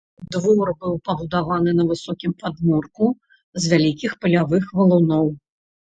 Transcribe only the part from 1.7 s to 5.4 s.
на высокім падмурку з вялікіх палявых валуноў.